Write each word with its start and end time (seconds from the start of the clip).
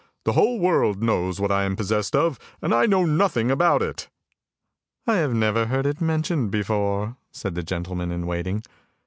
The 0.23 0.33
whole 0.33 0.59
world 0.59 1.03
knows 1.03 1.39
what 1.39 1.51
I 1.51 1.61
am 1.61 1.75
possessed 1.75 2.15
of, 2.15 2.39
and 2.59 2.73
I 2.73 2.87
know 2.87 3.05
nothing 3.05 3.51
about 3.51 3.83
it! 3.83 4.09
""I 5.07 5.17
have 5.17 5.35
never 5.35 5.67
heard 5.67 5.85
it 5.85 6.01
mentioned 6.01 6.49
before," 6.49 7.17
said 7.31 7.53
the 7.53 7.61
gentleman 7.61 8.11
in 8.11 8.25
waiting. 8.25 8.63